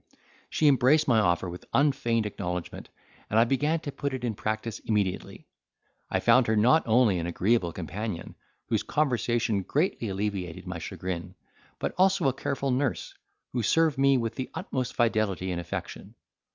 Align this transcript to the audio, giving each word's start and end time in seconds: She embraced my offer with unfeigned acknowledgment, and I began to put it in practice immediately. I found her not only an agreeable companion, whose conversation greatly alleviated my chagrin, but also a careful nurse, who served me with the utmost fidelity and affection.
She 0.49 0.67
embraced 0.67 1.07
my 1.07 1.19
offer 1.19 1.47
with 1.47 1.65
unfeigned 1.75 2.25
acknowledgment, 2.25 2.89
and 3.29 3.37
I 3.37 3.43
began 3.43 3.81
to 3.81 3.91
put 3.91 4.15
it 4.15 4.23
in 4.23 4.33
practice 4.33 4.79
immediately. 4.79 5.45
I 6.09 6.19
found 6.21 6.47
her 6.47 6.55
not 6.55 6.81
only 6.87 7.19
an 7.19 7.27
agreeable 7.27 7.71
companion, 7.71 8.33
whose 8.65 8.81
conversation 8.81 9.61
greatly 9.61 10.09
alleviated 10.09 10.65
my 10.65 10.79
chagrin, 10.79 11.35
but 11.77 11.93
also 11.99 12.27
a 12.27 12.33
careful 12.33 12.71
nurse, 12.71 13.13
who 13.53 13.61
served 13.61 13.99
me 13.99 14.17
with 14.17 14.33
the 14.33 14.49
utmost 14.55 14.95
fidelity 14.95 15.51
and 15.51 15.61
affection. 15.61 16.15